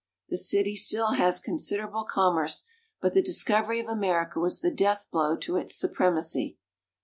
[0.29, 2.63] The city still has con siderable commerce,
[3.01, 6.57] but the discovery of America was the death blow to its supremacy.